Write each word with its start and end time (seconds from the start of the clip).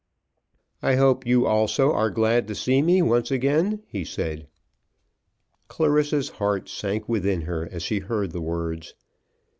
"I 0.81 0.95
hope 0.95 1.27
you 1.27 1.45
also 1.45 1.91
are 1.93 2.09
glad 2.09 2.47
to 2.47 2.55
see 2.55 2.81
me 2.81 3.03
once 3.03 3.29
again?" 3.29 3.83
he 3.85 4.03
said. 4.03 4.47
Clarissa's 5.67 6.29
heart 6.41 6.67
sank 6.69 7.07
within 7.07 7.41
her 7.41 7.69
as 7.71 7.83
she 7.83 7.99
heard 7.99 8.31
the 8.31 8.41
words. 8.41 8.95